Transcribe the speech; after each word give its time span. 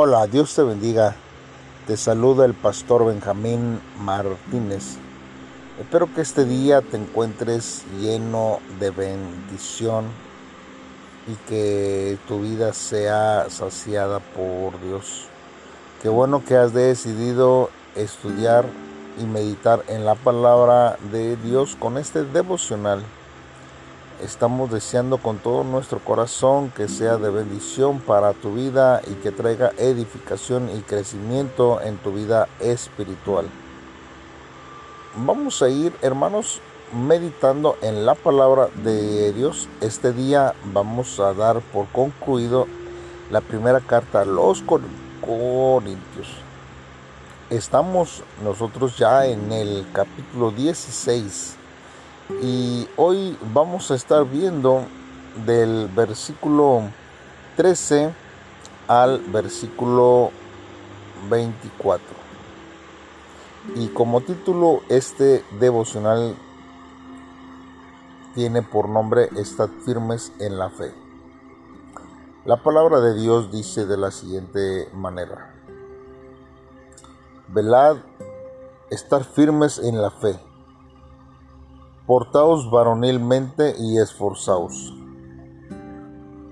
Hola, 0.00 0.28
Dios 0.28 0.54
te 0.54 0.62
bendiga. 0.62 1.16
Te 1.88 1.96
saluda 1.96 2.44
el 2.44 2.54
pastor 2.54 3.04
Benjamín 3.04 3.80
Martínez. 3.98 4.96
Espero 5.80 6.08
que 6.14 6.20
este 6.20 6.44
día 6.44 6.82
te 6.82 6.96
encuentres 6.96 7.82
lleno 8.00 8.60
de 8.78 8.90
bendición 8.90 10.04
y 11.26 11.34
que 11.48 12.16
tu 12.28 12.42
vida 12.42 12.74
sea 12.74 13.46
saciada 13.50 14.20
por 14.20 14.80
Dios. 14.80 15.24
Qué 16.00 16.08
bueno 16.08 16.44
que 16.44 16.56
has 16.56 16.72
decidido 16.72 17.68
estudiar 17.96 18.66
y 19.20 19.24
meditar 19.24 19.82
en 19.88 20.04
la 20.04 20.14
palabra 20.14 20.96
de 21.10 21.34
Dios 21.38 21.74
con 21.74 21.98
este 21.98 22.22
devocional 22.22 23.02
Estamos 24.22 24.72
deseando 24.72 25.18
con 25.18 25.38
todo 25.38 25.62
nuestro 25.62 26.00
corazón 26.00 26.70
que 26.70 26.88
sea 26.88 27.18
de 27.18 27.30
bendición 27.30 28.00
para 28.00 28.32
tu 28.32 28.52
vida 28.52 29.00
y 29.06 29.14
que 29.14 29.30
traiga 29.30 29.70
edificación 29.78 30.68
y 30.76 30.80
crecimiento 30.80 31.80
en 31.80 31.98
tu 31.98 32.10
vida 32.12 32.48
espiritual. 32.58 33.48
Vamos 35.14 35.62
a 35.62 35.68
ir, 35.68 35.94
hermanos, 36.02 36.60
meditando 36.92 37.76
en 37.80 38.06
la 38.06 38.16
palabra 38.16 38.68
de 38.82 39.32
Dios. 39.34 39.68
Este 39.80 40.12
día 40.12 40.52
vamos 40.72 41.20
a 41.20 41.32
dar 41.32 41.60
por 41.60 41.86
concluido 41.86 42.66
la 43.30 43.40
primera 43.40 43.78
carta 43.78 44.22
a 44.22 44.24
los 44.24 44.62
Corintios. 44.62 46.26
Estamos 47.50 48.24
nosotros 48.42 48.98
ya 48.98 49.26
en 49.26 49.52
el 49.52 49.86
capítulo 49.92 50.50
16 50.50 51.57
y 52.30 52.86
hoy 52.96 53.38
vamos 53.54 53.90
a 53.90 53.94
estar 53.94 54.28
viendo 54.28 54.84
del 55.46 55.88
versículo 55.88 56.82
13 57.56 58.12
al 58.86 59.20
versículo 59.28 60.30
24. 61.30 62.06
Y 63.76 63.88
como 63.88 64.20
título 64.20 64.82
este 64.90 65.42
devocional 65.58 66.36
tiene 68.34 68.62
por 68.62 68.90
nombre 68.90 69.30
Estad 69.36 69.70
firmes 69.84 70.32
en 70.38 70.58
la 70.58 70.68
fe. 70.68 70.92
La 72.44 72.62
palabra 72.62 73.00
de 73.00 73.14
Dios 73.14 73.50
dice 73.50 73.86
de 73.86 73.96
la 73.96 74.10
siguiente 74.10 74.88
manera. 74.92 75.54
Velad, 77.48 77.96
estar 78.90 79.24
firmes 79.24 79.78
en 79.78 80.00
la 80.00 80.10
fe 80.10 80.38
portaos 82.08 82.70
varonilmente 82.70 83.74
y 83.78 83.98
esforzaos. 83.98 84.94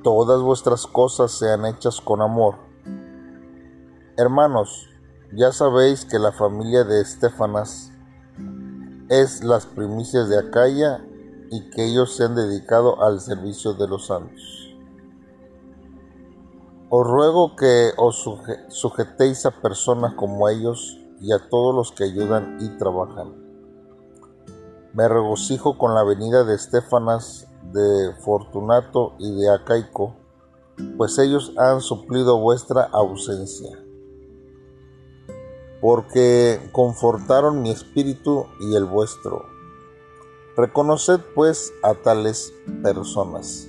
Todas 0.04 0.42
vuestras 0.42 0.86
cosas 0.86 1.32
sean 1.32 1.64
hechas 1.64 2.02
con 2.02 2.20
amor. 2.20 2.56
Hermanos, 4.18 4.86
ya 5.32 5.52
sabéis 5.52 6.04
que 6.04 6.18
la 6.18 6.32
familia 6.32 6.84
de 6.84 7.00
Estefanas 7.00 7.90
es 9.08 9.42
las 9.44 9.64
primicias 9.64 10.28
de 10.28 10.38
Acaya 10.40 11.02
y 11.50 11.70
que 11.70 11.86
ellos 11.86 12.14
se 12.14 12.24
han 12.24 12.34
dedicado 12.34 13.02
al 13.02 13.18
servicio 13.20 13.72
de 13.72 13.88
los 13.88 14.08
santos. 14.08 14.76
Os 16.90 17.06
ruego 17.06 17.56
que 17.56 17.92
os 17.96 18.28
sujetéis 18.68 19.46
a 19.46 19.52
personas 19.62 20.12
como 20.16 20.50
ellos 20.50 20.98
y 21.22 21.32
a 21.32 21.48
todos 21.48 21.74
los 21.74 21.92
que 21.92 22.04
ayudan 22.04 22.58
y 22.60 22.76
trabajan 22.76 23.45
me 24.96 25.06
regocijo 25.08 25.76
con 25.76 25.94
la 25.94 26.02
venida 26.04 26.42
de 26.44 26.54
Estefanas, 26.54 27.46
de 27.70 28.14
Fortunato 28.24 29.12
y 29.18 29.30
de 29.34 29.50
Acaico, 29.50 30.16
pues 30.96 31.18
ellos 31.18 31.52
han 31.58 31.82
suplido 31.82 32.40
vuestra 32.40 32.84
ausencia. 32.84 33.78
Porque 35.82 36.70
confortaron 36.72 37.60
mi 37.60 37.70
espíritu 37.70 38.46
y 38.58 38.74
el 38.74 38.86
vuestro. 38.86 39.44
Reconoced 40.56 41.20
pues 41.34 41.74
a 41.82 41.92
tales 41.92 42.54
personas. 42.82 43.68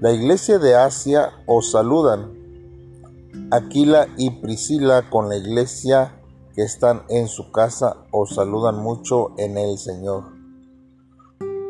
La 0.00 0.12
iglesia 0.12 0.58
de 0.58 0.76
Asia 0.76 1.32
os 1.44 1.72
saludan. 1.72 2.32
Aquila 3.50 4.08
y 4.16 4.30
Priscila 4.40 5.10
con 5.10 5.28
la 5.28 5.36
iglesia 5.36 6.22
que 6.56 6.62
están 6.62 7.02
en 7.10 7.28
su 7.28 7.52
casa 7.52 7.98
os 8.10 8.34
saludan 8.34 8.82
mucho 8.82 9.32
en 9.36 9.58
el 9.58 9.76
Señor. 9.76 10.24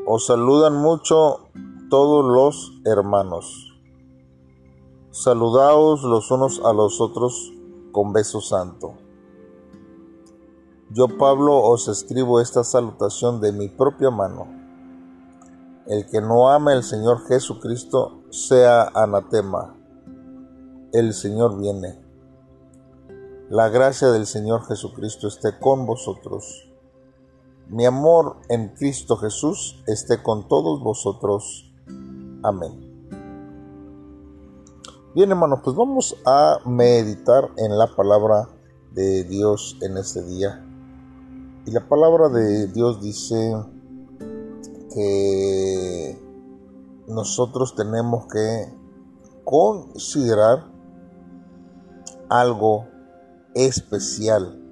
Os 0.06 0.26
saludan 0.26 0.76
mucho 0.76 1.48
todos 1.90 2.24
los 2.24 2.72
hermanos. 2.84 3.76
Saludaos 5.10 6.04
los 6.04 6.30
unos 6.30 6.60
a 6.64 6.72
los 6.72 7.00
otros 7.00 7.52
con 7.90 8.12
beso 8.12 8.40
santo. 8.40 8.94
Yo 10.90 11.08
Pablo 11.18 11.56
os 11.56 11.88
escribo 11.88 12.40
esta 12.40 12.62
salutación 12.62 13.40
de 13.40 13.50
mi 13.50 13.68
propia 13.68 14.12
mano. 14.12 14.46
El 15.88 16.06
que 16.06 16.20
no 16.20 16.48
ama 16.48 16.72
al 16.72 16.84
Señor 16.84 17.26
Jesucristo 17.26 18.22
sea 18.30 18.84
anatema. 18.94 19.74
El 20.92 21.12
Señor 21.12 21.58
viene. 21.58 22.05
La 23.48 23.68
gracia 23.68 24.08
del 24.08 24.26
Señor 24.26 24.66
Jesucristo 24.66 25.28
esté 25.28 25.56
con 25.60 25.86
vosotros. 25.86 26.68
Mi 27.68 27.86
amor 27.86 28.38
en 28.48 28.70
Cristo 28.70 29.16
Jesús 29.18 29.84
esté 29.86 30.20
con 30.20 30.48
todos 30.48 30.82
vosotros. 30.82 31.72
Amén. 32.42 33.08
Bien 35.14 35.30
hermanos, 35.30 35.60
pues 35.62 35.76
vamos 35.76 36.16
a 36.26 36.58
meditar 36.64 37.50
en 37.56 37.78
la 37.78 37.86
palabra 37.86 38.48
de 38.90 39.22
Dios 39.22 39.76
en 39.80 39.96
este 39.96 40.24
día. 40.24 40.66
Y 41.66 41.70
la 41.70 41.88
palabra 41.88 42.28
de 42.28 42.66
Dios 42.66 43.00
dice 43.00 43.54
que 44.92 46.20
nosotros 47.06 47.76
tenemos 47.76 48.26
que 48.26 48.74
considerar 49.44 50.66
algo 52.28 52.95
especial 53.56 54.62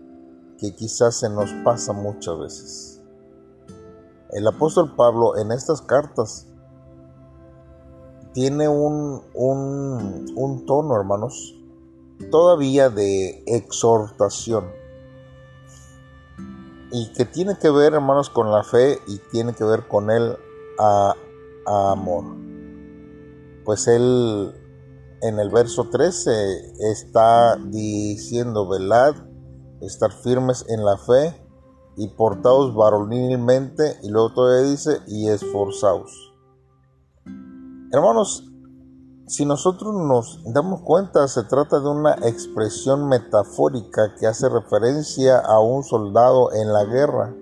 que 0.58 0.74
quizás 0.74 1.16
se 1.16 1.30
nos 1.30 1.50
pasa 1.64 1.92
muchas 1.92 2.38
veces. 2.38 3.00
El 4.30 4.46
apóstol 4.46 4.94
Pablo 4.94 5.36
en 5.38 5.52
estas 5.52 5.80
cartas 5.80 6.46
tiene 8.34 8.68
un, 8.68 9.22
un, 9.34 10.66
tono, 10.66 10.96
hermanos, 10.96 11.54
todavía 12.30 12.90
de 12.90 13.42
exhortación. 13.46 14.66
Y 16.90 17.12
que 17.12 17.24
tiene 17.24 17.56
que 17.58 17.70
ver, 17.70 17.94
hermanos, 17.94 18.28
con 18.28 18.50
la 18.50 18.62
fe 18.64 18.98
y 19.06 19.18
tiene 19.30 19.54
que 19.54 19.64
ver 19.64 19.88
con 19.88 20.10
el 20.10 20.36
amor. 21.66 22.24
Pues 23.64 23.88
él 23.88 24.52
en 25.24 25.38
el 25.38 25.48
verso 25.48 25.88
13 25.88 26.74
está 26.92 27.56
diciendo, 27.56 28.68
velad, 28.68 29.14
estar 29.80 30.12
firmes 30.12 30.66
en 30.68 30.84
la 30.84 30.98
fe 30.98 31.34
y 31.96 32.08
portaos 32.08 32.74
varonilmente, 32.74 33.96
y 34.02 34.10
luego 34.10 34.34
todavía 34.34 34.70
dice, 34.70 35.00
y 35.06 35.28
esforzaos. 35.28 36.34
Hermanos, 37.90 38.44
si 39.26 39.46
nosotros 39.46 39.94
nos 39.94 40.42
damos 40.52 40.82
cuenta, 40.82 41.26
se 41.26 41.44
trata 41.44 41.80
de 41.80 41.88
una 41.88 42.16
expresión 42.24 43.08
metafórica 43.08 44.14
que 44.20 44.26
hace 44.26 44.50
referencia 44.50 45.38
a 45.38 45.58
un 45.58 45.84
soldado 45.84 46.52
en 46.52 46.70
la 46.70 46.84
guerra. 46.84 47.34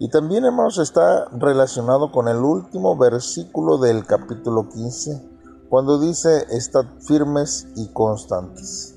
Y 0.00 0.08
también, 0.08 0.44
hermanos, 0.44 0.78
está 0.78 1.26
relacionado 1.38 2.10
con 2.10 2.26
el 2.26 2.38
último 2.38 2.96
versículo 2.96 3.78
del 3.78 4.04
capítulo 4.06 4.68
15, 4.70 5.29
cuando 5.70 6.00
dice 6.00 6.46
estad 6.50 6.84
firmes 6.98 7.68
y 7.76 7.92
constantes. 7.92 8.96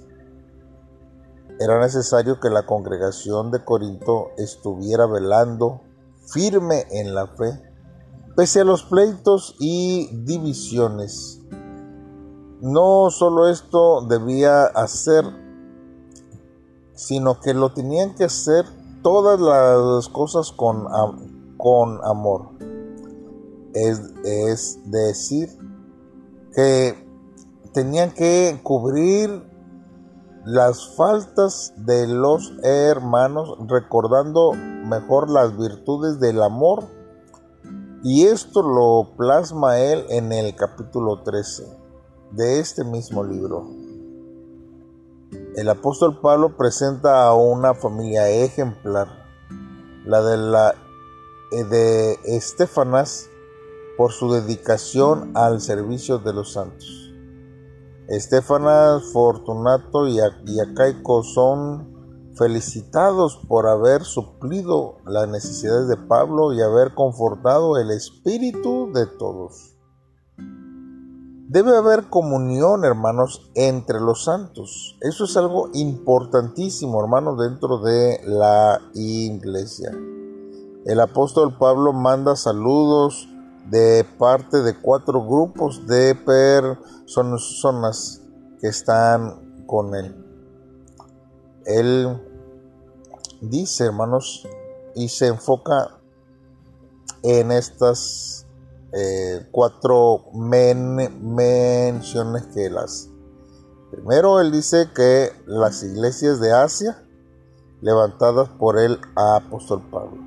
Era 1.59 1.79
necesario 1.79 2.39
que 2.39 2.49
la 2.49 2.65
congregación 2.65 3.51
de 3.51 3.63
Corinto 3.63 4.31
estuviera 4.37 5.05
velando 5.05 5.81
firme 6.25 6.85
en 6.89 7.13
la 7.13 7.27
fe, 7.27 7.61
pese 8.35 8.61
a 8.61 8.65
los 8.65 8.81
pleitos 8.83 9.55
y 9.59 10.09
divisiones. 10.23 11.41
No 12.59 13.11
solo 13.11 13.49
esto 13.49 14.01
debía 14.07 14.63
hacer, 14.63 15.25
sino 16.95 17.39
que 17.39 17.53
lo 17.53 17.71
tenían 17.71 18.15
que 18.15 18.23
hacer 18.23 18.65
todas 19.03 19.39
las 19.39 20.09
cosas 20.09 20.51
con, 20.51 20.87
con 21.57 22.03
amor. 22.03 22.49
Es, 23.75 24.01
es 24.23 24.79
decir, 24.85 25.49
que 26.53 27.07
tenían 27.73 28.11
que 28.11 28.59
cubrir 28.63 29.43
las 30.45 30.95
faltas 30.95 31.73
de 31.77 32.07
los 32.07 32.53
hermanos, 32.63 33.57
recordando 33.67 34.53
mejor 34.53 35.29
las 35.29 35.57
virtudes 35.57 36.19
del 36.19 36.41
amor. 36.41 36.83
Y 38.03 38.25
esto 38.25 38.61
lo 38.61 39.15
plasma 39.15 39.79
él 39.79 40.05
en 40.09 40.33
el 40.33 40.55
capítulo 40.55 41.23
13 41.23 41.63
de 42.31 42.59
este 42.59 42.83
mismo 42.83 43.23
libro. 43.23 43.65
El 45.55 45.69
apóstol 45.69 46.19
Pablo 46.19 46.57
presenta 46.57 47.23
a 47.23 47.33
una 47.33 47.73
familia 47.73 48.29
ejemplar, 48.29 49.07
la 50.05 50.21
de 50.21 50.37
la 50.37 50.75
eh, 51.51 51.63
de 51.63 52.19
Estefanas 52.25 53.29
por 53.97 54.11
su 54.11 54.31
dedicación 54.31 55.31
al 55.35 55.61
servicio 55.61 56.19
de 56.19 56.33
los 56.33 56.53
santos. 56.53 57.13
Estefanas, 58.07 59.03
Fortunato 59.13 60.07
y 60.07 60.19
Acaico 60.19 61.23
son 61.23 61.93
felicitados 62.35 63.39
por 63.47 63.67
haber 63.67 64.03
suplido 64.03 64.97
las 65.05 65.27
necesidades 65.29 65.87
de 65.87 65.97
Pablo 65.97 66.53
y 66.53 66.61
haber 66.61 66.93
confortado 66.95 67.77
el 67.77 67.91
espíritu 67.91 68.91
de 68.93 69.05
todos. 69.05 69.73
Debe 71.47 71.77
haber 71.77 72.09
comunión, 72.09 72.83
hermanos, 72.83 73.51
entre 73.53 73.99
los 73.99 74.23
santos. 74.23 74.97
Eso 75.01 75.25
es 75.25 75.37
algo 75.37 75.69
importantísimo, 75.73 76.99
hermanos, 76.99 77.37
dentro 77.37 77.77
de 77.77 78.19
la 78.25 78.81
iglesia. 78.95 79.91
El 80.85 80.99
apóstol 80.99 81.55
Pablo 81.59 81.93
manda 81.93 82.35
saludos 82.35 83.29
de 83.69 84.05
parte 84.17 84.61
de 84.61 84.79
cuatro 84.79 85.25
grupos 85.25 85.85
de 85.87 86.15
personas 86.15 88.21
que 88.59 88.67
están 88.67 89.65
con 89.65 89.95
él. 89.95 90.15
Él 91.65 92.21
dice, 93.41 93.85
hermanos, 93.85 94.47
y 94.95 95.09
se 95.09 95.27
enfoca 95.27 95.97
en 97.23 97.51
estas 97.51 98.45
eh, 98.91 99.47
cuatro 99.51 100.25
menciones 100.33 102.47
que 102.47 102.65
él 102.65 102.77
hace. 102.77 103.09
Primero, 103.91 104.39
él 104.39 104.51
dice 104.51 104.89
que 104.93 105.31
las 105.45 105.83
iglesias 105.83 106.39
de 106.39 106.51
Asia, 106.51 107.03
levantadas 107.81 108.49
por 108.49 108.79
el 108.79 108.99
apóstol 109.15 109.81
Pablo. 109.91 110.23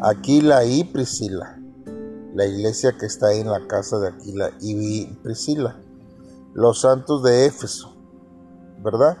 Aquila 0.00 0.64
y 0.64 0.84
Priscila, 0.84 1.58
la 2.36 2.44
iglesia 2.44 2.92
que 2.98 3.06
está 3.06 3.32
en 3.32 3.50
la 3.50 3.66
casa 3.66 3.98
de 3.98 4.08
Aquila 4.08 4.50
y 4.60 5.06
Priscila. 5.22 5.80
Los 6.52 6.82
santos 6.82 7.22
de 7.22 7.46
Éfeso, 7.46 7.94
¿verdad? 8.84 9.16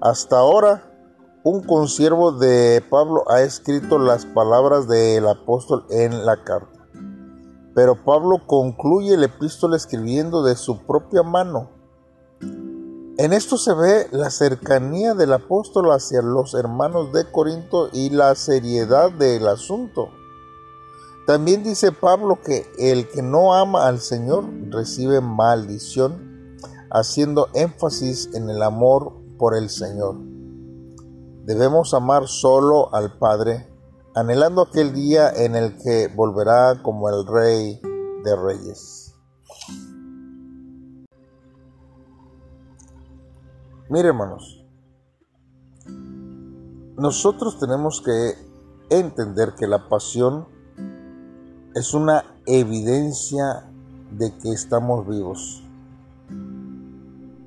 Hasta 0.00 0.38
ahora, 0.38 0.90
un 1.44 1.62
consiervo 1.62 2.32
de 2.32 2.82
Pablo 2.88 3.24
ha 3.30 3.42
escrito 3.42 3.98
las 3.98 4.24
palabras 4.24 4.88
del 4.88 5.28
apóstol 5.28 5.84
en 5.90 6.24
la 6.24 6.42
carta. 6.42 6.80
Pero 7.74 8.02
Pablo 8.02 8.46
concluye 8.46 9.14
el 9.14 9.24
epístola 9.24 9.76
escribiendo 9.76 10.42
de 10.42 10.56
su 10.56 10.78
propia 10.86 11.22
mano. 11.22 11.68
En 13.18 13.34
esto 13.34 13.58
se 13.58 13.74
ve 13.74 14.08
la 14.12 14.30
cercanía 14.30 15.12
del 15.12 15.34
apóstol 15.34 15.90
hacia 15.90 16.22
los 16.22 16.54
hermanos 16.54 17.12
de 17.12 17.30
Corinto 17.30 17.90
y 17.92 18.08
la 18.08 18.34
seriedad 18.34 19.10
del 19.10 19.46
asunto. 19.46 20.08
También 21.30 21.62
dice 21.62 21.92
Pablo 21.92 22.40
que 22.44 22.66
el 22.76 23.08
que 23.08 23.22
no 23.22 23.54
ama 23.54 23.86
al 23.86 24.00
Señor 24.00 24.46
recibe 24.68 25.20
maldición, 25.20 26.58
haciendo 26.90 27.46
énfasis 27.54 28.30
en 28.34 28.50
el 28.50 28.60
amor 28.64 29.12
por 29.38 29.56
el 29.56 29.70
Señor. 29.70 30.16
Debemos 31.44 31.94
amar 31.94 32.26
solo 32.26 32.92
al 32.92 33.16
Padre, 33.16 33.72
anhelando 34.16 34.62
aquel 34.62 34.92
día 34.92 35.30
en 35.30 35.54
el 35.54 35.78
que 35.78 36.08
volverá 36.08 36.82
como 36.82 37.08
el 37.08 37.24
Rey 37.24 37.80
de 38.24 38.34
Reyes. 38.34 39.14
Mire 43.88 44.08
hermanos, 44.08 44.64
nosotros 46.96 47.60
tenemos 47.60 48.00
que 48.00 48.34
entender 48.88 49.54
que 49.54 49.68
la 49.68 49.88
pasión 49.88 50.58
es 51.74 51.94
una 51.94 52.24
evidencia 52.46 53.70
de 54.10 54.36
que 54.38 54.50
estamos 54.52 55.06
vivos. 55.06 55.62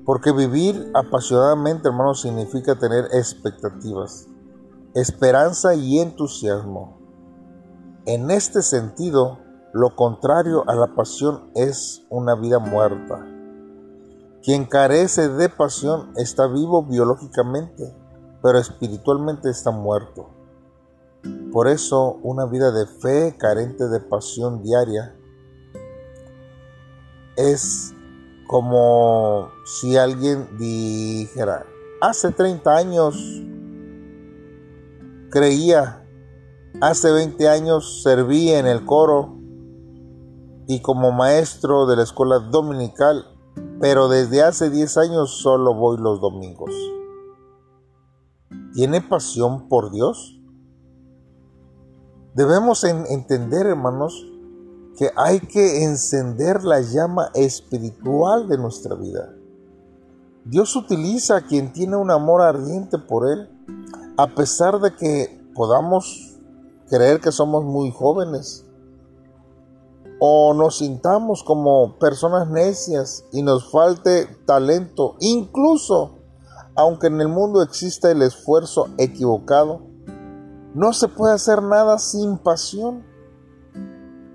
Porque 0.06 0.32
vivir 0.32 0.90
apasionadamente, 0.94 1.88
hermanos, 1.88 2.22
significa 2.22 2.78
tener 2.78 3.06
expectativas, 3.12 4.26
esperanza 4.94 5.74
y 5.74 5.98
entusiasmo. 5.98 6.98
En 8.06 8.30
este 8.30 8.62
sentido, 8.62 9.38
lo 9.72 9.96
contrario 9.96 10.64
a 10.68 10.74
la 10.74 10.94
pasión 10.94 11.50
es 11.54 12.06
una 12.08 12.34
vida 12.34 12.58
muerta. 12.58 13.26
Quien 14.42 14.66
carece 14.66 15.28
de 15.28 15.48
pasión 15.48 16.12
está 16.16 16.46
vivo 16.46 16.82
biológicamente, 16.82 17.94
pero 18.42 18.58
espiritualmente 18.58 19.48
está 19.48 19.70
muerto. 19.70 20.33
Por 21.52 21.68
eso, 21.68 22.18
una 22.22 22.46
vida 22.46 22.72
de 22.72 22.86
fe 22.86 23.36
carente 23.38 23.88
de 23.88 24.00
pasión 24.00 24.62
diaria 24.62 25.14
es 27.36 27.94
como 28.46 29.50
si 29.64 29.96
alguien 29.96 30.58
dijera, 30.58 31.64
hace 32.00 32.30
30 32.30 32.76
años 32.76 33.42
creía, 35.30 36.06
hace 36.80 37.10
20 37.10 37.48
años 37.48 38.02
serví 38.02 38.50
en 38.50 38.66
el 38.66 38.84
coro 38.84 39.36
y 40.66 40.80
como 40.80 41.12
maestro 41.12 41.86
de 41.86 41.96
la 41.96 42.02
escuela 42.02 42.38
dominical, 42.38 43.26
pero 43.80 44.08
desde 44.08 44.42
hace 44.42 44.70
10 44.70 44.96
años 44.98 45.30
solo 45.30 45.74
voy 45.74 45.98
los 45.98 46.20
domingos. 46.20 46.72
¿Tiene 48.74 49.00
pasión 49.00 49.68
por 49.68 49.90
Dios? 49.90 50.38
Debemos 52.34 52.82
entender, 52.82 53.66
hermanos, 53.66 54.26
que 54.98 55.10
hay 55.16 55.38
que 55.38 55.84
encender 55.84 56.64
la 56.64 56.80
llama 56.80 57.30
espiritual 57.34 58.48
de 58.48 58.58
nuestra 58.58 58.96
vida. 58.96 59.32
Dios 60.44 60.74
utiliza 60.74 61.36
a 61.36 61.40
quien 61.42 61.72
tiene 61.72 61.96
un 61.96 62.10
amor 62.10 62.42
ardiente 62.42 62.98
por 62.98 63.30
Él, 63.30 63.48
a 64.16 64.34
pesar 64.34 64.80
de 64.80 64.94
que 64.96 65.40
podamos 65.54 66.36
creer 66.88 67.20
que 67.20 67.30
somos 67.30 67.64
muy 67.64 67.92
jóvenes 67.92 68.66
o 70.18 70.54
nos 70.54 70.78
sintamos 70.78 71.44
como 71.44 71.98
personas 71.98 72.48
necias 72.50 73.24
y 73.32 73.42
nos 73.42 73.70
falte 73.70 74.26
talento, 74.44 75.16
incluso 75.20 76.18
aunque 76.74 77.06
en 77.06 77.20
el 77.20 77.28
mundo 77.28 77.62
exista 77.62 78.10
el 78.10 78.22
esfuerzo 78.22 78.88
equivocado, 78.98 79.93
no 80.74 80.92
se 80.92 81.08
puede 81.08 81.34
hacer 81.34 81.62
nada 81.62 81.98
sin 81.98 82.36
pasión. 82.36 83.04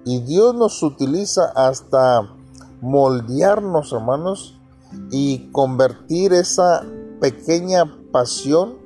Y 0.06 0.22
Dios 0.22 0.56
nos 0.56 0.82
utiliza 0.82 1.52
hasta 1.54 2.34
moldearnos, 2.82 3.92
hermanos, 3.92 4.60
y 5.12 5.52
convertir 5.52 6.34
esa 6.34 6.84
pequeña 7.20 7.84
pasión 8.12 8.80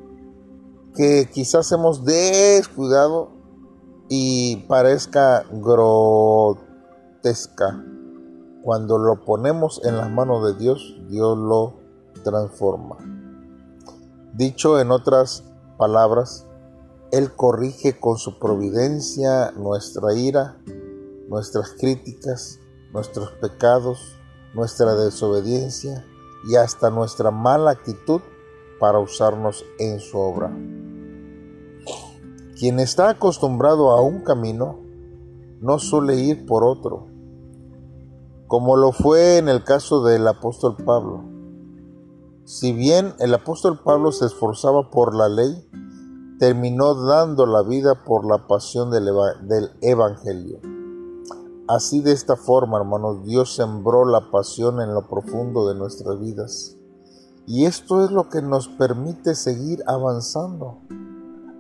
que 0.95 1.29
quizás 1.31 1.71
hemos 1.71 2.03
descuidado 2.03 3.29
y 4.09 4.57
parezca 4.67 5.45
grotesca. 5.51 6.73
Cuando 8.63 8.97
lo 8.97 9.23
ponemos 9.23 9.79
en 9.83 9.97
las 9.97 10.09
manos 10.09 10.45
de 10.45 10.55
Dios, 10.55 10.95
Dios 11.09 11.37
lo 11.37 11.75
transforma. 12.23 12.97
Dicho 14.33 14.79
en 14.79 14.89
otras 14.91 15.43
palabras, 15.77 16.47
Él 17.13 17.31
corrige 17.35 17.99
con 17.99 18.17
su 18.17 18.39
providencia 18.39 19.51
nuestra 19.51 20.15
ira 20.15 20.57
nuestras 21.29 21.75
críticas, 21.79 22.59
nuestros 22.91 23.29
pecados, 23.33 24.17
nuestra 24.55 24.95
desobediencia 24.95 26.03
y 26.49 26.55
hasta 26.55 26.89
nuestra 26.89 27.29
mala 27.29 27.69
actitud 27.69 28.21
para 28.79 28.97
usarnos 28.97 29.63
en 29.77 29.99
su 29.99 30.17
obra. 30.17 30.51
Quien 32.57 32.79
está 32.79 33.09
acostumbrado 33.09 33.91
a 33.91 34.01
un 34.01 34.21
camino 34.23 34.79
no 35.61 35.77
suele 35.77 36.15
ir 36.15 36.47
por 36.47 36.63
otro, 36.63 37.05
como 38.47 38.75
lo 38.75 38.91
fue 38.91 39.37
en 39.37 39.49
el 39.49 39.63
caso 39.63 40.03
del 40.03 40.27
apóstol 40.27 40.77
Pablo. 40.83 41.23
Si 42.43 42.73
bien 42.73 43.13
el 43.19 43.35
apóstol 43.35 43.79
Pablo 43.83 44.11
se 44.11 44.25
esforzaba 44.25 44.89
por 44.89 45.15
la 45.15 45.29
ley, 45.29 45.69
terminó 46.39 46.95
dando 46.95 47.45
la 47.45 47.63
vida 47.63 48.03
por 48.03 48.25
la 48.25 48.47
pasión 48.47 48.91
del, 48.91 49.07
Evangelio. 49.81 50.59
Así 51.67 52.01
de 52.01 52.11
esta 52.11 52.35
forma, 52.35 52.77
hermanos, 52.77 53.23
Dios 53.23 53.55
sembró 53.55 54.05
la 54.05 54.31
pasión 54.31 54.81
en 54.81 54.93
lo 54.93 55.07
profundo 55.07 55.67
de 55.67 55.75
nuestras 55.75 56.19
vidas. 56.19 56.75
Y 57.45 57.65
esto 57.65 58.03
es 58.03 58.11
lo 58.11 58.29
que 58.29 58.41
nos 58.41 58.67
permite 58.67 59.35
seguir 59.35 59.83
avanzando. 59.87 60.79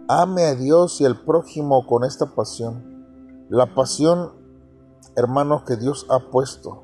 Ame 0.07 0.45
a 0.45 0.55
Dios 0.55 0.99
y 1.01 1.05
al 1.05 1.23
prójimo 1.23 1.85
con 1.87 2.03
esta 2.03 2.35
pasión. 2.35 3.47
La 3.49 3.73
pasión, 3.73 4.31
hermanos, 5.15 5.63
que 5.63 5.77
Dios 5.77 6.05
ha 6.09 6.31
puesto. 6.31 6.83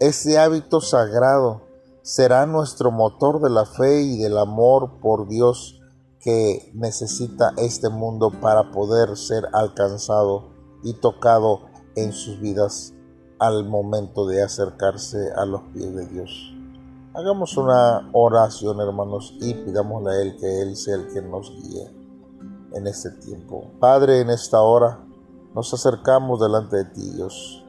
Ese 0.00 0.38
hábito 0.38 0.80
sagrado 0.80 1.62
será 2.02 2.46
nuestro 2.46 2.90
motor 2.90 3.40
de 3.40 3.50
la 3.50 3.64
fe 3.64 4.02
y 4.02 4.18
del 4.18 4.38
amor 4.38 5.00
por 5.00 5.28
Dios 5.28 5.80
que 6.26 6.72
necesita 6.74 7.54
este 7.56 7.88
mundo 7.88 8.32
para 8.40 8.72
poder 8.72 9.16
ser 9.16 9.44
alcanzado 9.52 10.48
y 10.82 10.94
tocado 10.94 11.66
en 11.94 12.12
sus 12.12 12.40
vidas 12.40 12.92
al 13.38 13.64
momento 13.64 14.26
de 14.26 14.42
acercarse 14.42 15.30
a 15.36 15.46
los 15.46 15.60
pies 15.72 15.94
de 15.94 16.04
Dios. 16.08 16.52
Hagamos 17.14 17.56
una 17.56 18.10
oración, 18.12 18.80
hermanos, 18.80 19.34
y 19.40 19.54
pidámosle 19.54 20.10
a 20.10 20.20
Él 20.20 20.36
que 20.36 20.62
Él 20.62 20.74
sea 20.74 20.96
el 20.96 21.06
que 21.12 21.22
nos 21.22 21.52
guíe 21.62 21.94
en 22.72 22.88
este 22.88 23.12
tiempo. 23.12 23.70
Padre, 23.78 24.20
en 24.20 24.30
esta 24.30 24.60
hora 24.62 25.06
nos 25.54 25.72
acercamos 25.72 26.40
delante 26.40 26.78
de 26.78 26.84
ti, 26.86 27.08
Dios. 27.14 27.64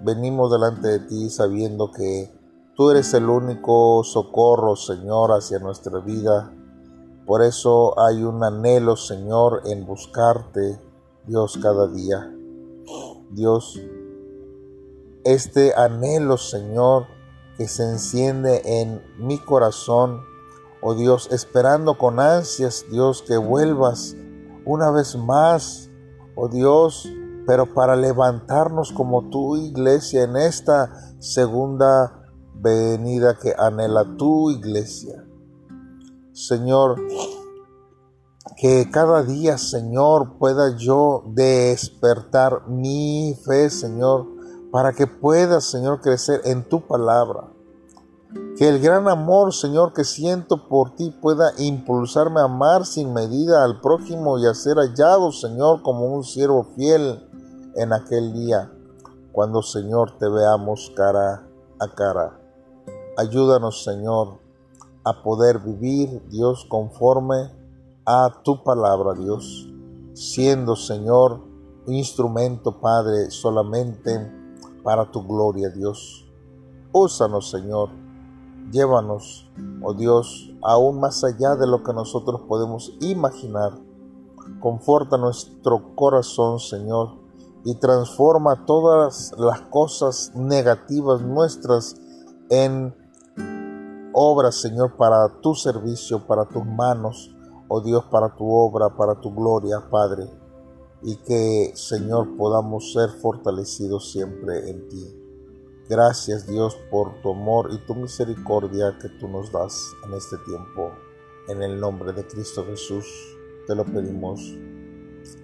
Venimos 0.00 0.52
delante 0.52 0.88
de 0.88 0.98
ti 0.98 1.30
sabiendo 1.30 1.90
que 1.90 2.38
tú 2.76 2.90
eres 2.90 3.14
el 3.14 3.30
único 3.30 4.04
socorro, 4.04 4.76
Señor, 4.76 5.32
hacia 5.32 5.58
nuestra 5.58 6.00
vida. 6.00 6.52
Por 7.28 7.42
eso 7.42 7.92
hay 8.00 8.22
un 8.22 8.42
anhelo, 8.42 8.96
Señor, 8.96 9.60
en 9.66 9.84
buscarte, 9.84 10.80
Dios, 11.26 11.58
cada 11.62 11.86
día. 11.86 12.34
Dios, 13.32 13.78
este 15.24 15.74
anhelo, 15.74 16.38
Señor, 16.38 17.04
que 17.58 17.68
se 17.68 17.82
enciende 17.82 18.62
en 18.80 19.02
mi 19.18 19.36
corazón, 19.36 20.22
oh 20.80 20.94
Dios, 20.94 21.28
esperando 21.30 21.98
con 21.98 22.18
ansias, 22.18 22.86
Dios, 22.90 23.20
que 23.20 23.36
vuelvas 23.36 24.16
una 24.64 24.90
vez 24.90 25.14
más, 25.14 25.90
oh 26.34 26.48
Dios, 26.48 27.06
pero 27.46 27.74
para 27.74 27.94
levantarnos 27.94 28.90
como 28.90 29.28
tu 29.28 29.58
iglesia 29.58 30.22
en 30.22 30.38
esta 30.38 30.90
segunda 31.18 32.22
venida 32.54 33.36
que 33.38 33.54
anhela 33.58 34.16
tu 34.16 34.50
iglesia. 34.50 35.27
Señor, 36.38 37.00
que 38.56 38.88
cada 38.92 39.24
día, 39.24 39.58
Señor, 39.58 40.38
pueda 40.38 40.76
yo 40.76 41.24
despertar 41.26 42.68
mi 42.68 43.36
fe, 43.44 43.68
Señor, 43.70 44.24
para 44.70 44.92
que 44.92 45.08
puedas, 45.08 45.64
Señor, 45.64 46.00
crecer 46.00 46.42
en 46.44 46.62
tu 46.68 46.86
palabra. 46.86 47.48
Que 48.56 48.68
el 48.68 48.78
gran 48.78 49.08
amor, 49.08 49.52
Señor, 49.52 49.92
que 49.92 50.04
siento 50.04 50.68
por 50.68 50.94
ti 50.94 51.10
pueda 51.10 51.50
impulsarme 51.58 52.40
a 52.40 52.44
amar 52.44 52.86
sin 52.86 53.12
medida 53.12 53.64
al 53.64 53.80
prójimo 53.80 54.38
y 54.38 54.46
a 54.46 54.54
ser 54.54 54.76
hallado, 54.76 55.32
Señor, 55.32 55.82
como 55.82 56.04
un 56.04 56.22
siervo 56.22 56.68
fiel 56.76 57.28
en 57.74 57.92
aquel 57.92 58.32
día, 58.32 58.72
cuando, 59.32 59.60
Señor, 59.60 60.16
te 60.18 60.28
veamos 60.28 60.92
cara 60.94 61.48
a 61.80 61.88
cara. 61.96 62.38
Ayúdanos, 63.16 63.82
Señor, 63.82 64.47
a 65.08 65.22
poder 65.22 65.60
vivir, 65.60 66.22
Dios, 66.28 66.66
conforme 66.68 67.50
a 68.04 68.42
tu 68.42 68.62
palabra, 68.62 69.14
Dios, 69.14 69.68
siendo, 70.12 70.76
Señor, 70.76 71.40
instrumento, 71.86 72.80
Padre, 72.80 73.30
solamente 73.30 74.30
para 74.82 75.10
tu 75.10 75.26
gloria, 75.26 75.70
Dios. 75.70 76.26
Úsanos, 76.92 77.50
Señor. 77.50 77.90
Llévanos, 78.70 79.50
oh 79.82 79.94
Dios, 79.94 80.52
aún 80.62 81.00
más 81.00 81.24
allá 81.24 81.56
de 81.56 81.66
lo 81.66 81.82
que 81.82 81.94
nosotros 81.94 82.42
podemos 82.46 82.92
imaginar. 83.00 83.72
Conforta 84.60 85.16
nuestro 85.16 85.94
corazón, 85.94 86.58
Señor, 86.58 87.16
y 87.64 87.76
transforma 87.76 88.66
todas 88.66 89.32
las 89.38 89.62
cosas 89.62 90.32
negativas 90.34 91.22
nuestras 91.22 91.96
en 92.50 92.94
obras, 94.18 94.56
Señor, 94.60 94.96
para 94.96 95.40
tu 95.40 95.54
servicio, 95.54 96.26
para 96.26 96.44
tus 96.44 96.64
manos, 96.64 97.34
oh 97.68 97.80
Dios, 97.80 98.04
para 98.10 98.34
tu 98.34 98.50
obra, 98.50 98.96
para 98.96 99.20
tu 99.20 99.34
gloria, 99.34 99.88
Padre 99.90 100.28
y 101.02 101.16
que, 101.16 101.72
Señor, 101.74 102.36
podamos 102.36 102.92
ser 102.92 103.10
fortalecidos 103.10 104.10
siempre 104.10 104.70
en 104.70 104.88
ti. 104.88 105.14
Gracias 105.88 106.46
Dios 106.46 106.76
por 106.90 107.22
tu 107.22 107.32
amor 107.32 107.70
y 107.72 107.78
tu 107.86 107.94
misericordia 107.94 108.98
que 109.00 109.08
tú 109.08 109.28
nos 109.28 109.50
das 109.52 109.90
en 110.06 110.14
este 110.14 110.36
tiempo. 110.38 110.90
En 111.48 111.62
el 111.62 111.80
nombre 111.80 112.12
de 112.12 112.26
Cristo 112.26 112.64
Jesús 112.66 113.06
te 113.66 113.74
lo 113.74 113.84
pedimos. 113.84 114.40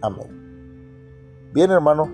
Amén. 0.03 1.51
Bien 1.55 1.71
hermano, 1.71 2.11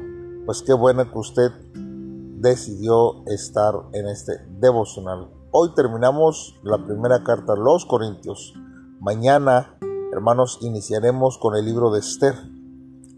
pues 0.47 0.63
qué 0.63 0.73
bueno 0.73 1.11
que 1.11 1.19
usted 1.19 1.51
decidió 1.75 3.25
estar 3.27 3.75
en 3.93 4.07
este 4.07 4.35
devocional. 4.61 5.40
Hoy 5.53 5.75
terminamos 5.75 6.61
la 6.63 6.79
primera 6.87 7.25
carta 7.25 7.55
a 7.55 7.57
los 7.57 7.85
Corintios. 7.85 8.55
Mañana, 9.01 9.77
hermanos, 10.13 10.59
iniciaremos 10.61 11.39
con 11.39 11.57
el 11.57 11.65
libro 11.65 11.91
de 11.91 11.99
Esther. 11.99 12.37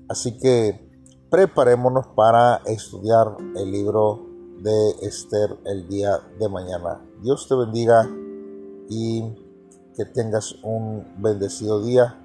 Así 0.08 0.38
que 0.38 0.90
preparémonos 1.28 2.06
para 2.16 2.62
estudiar 2.64 3.36
el 3.54 3.70
libro 3.70 4.30
de 4.62 4.92
Esther 5.02 5.58
el 5.66 5.86
día 5.88 6.20
de 6.40 6.48
mañana. 6.48 7.02
Dios 7.20 7.46
te 7.48 7.54
bendiga 7.54 8.08
y 8.88 9.34
que 9.94 10.06
tengas 10.06 10.54
un 10.62 11.04
bendecido 11.18 11.82
día. 11.82 12.18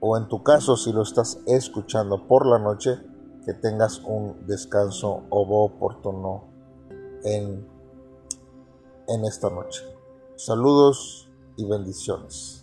O 0.00 0.16
en 0.16 0.28
tu 0.28 0.42
caso, 0.42 0.78
si 0.78 0.94
lo 0.94 1.02
estás 1.02 1.40
escuchando 1.44 2.26
por 2.26 2.46
la 2.46 2.58
noche, 2.58 2.98
que 3.44 3.52
tengas 3.52 3.98
un 3.98 4.46
descanso 4.46 5.24
oportuno 5.28 6.44
en, 7.22 7.68
en 9.10 9.24
esta 9.24 9.50
noche. 9.50 9.82
Saludos 10.36 11.28
y 11.56 11.64
bendiciones. 11.64 12.59